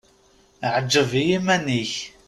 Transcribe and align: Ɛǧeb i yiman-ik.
Ɛǧeb 0.75 1.11
i 1.21 1.23
yiman-ik. 1.29 1.93